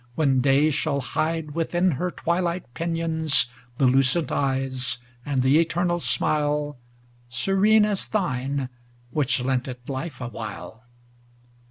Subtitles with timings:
[0.15, 3.45] When day shall hide within her twilight pinions
[3.77, 6.79] The lucent eyes, and the eternal smile,
[7.29, 8.69] Serene as thine,
[9.11, 10.85] which lent it life awhile.